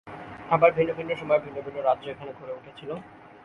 আবার 0.55 0.69
ভিন্ন 0.77 0.91
ভিন্ন 0.99 1.11
সময়ে 1.15 1.43
ভিন্ন 1.45 1.57
ভিন্ন 1.65 1.77
রাজ্য 1.81 2.05
এখানে 2.13 2.31
গড়ে 2.39 2.53
উঠেছিল। 2.59 2.91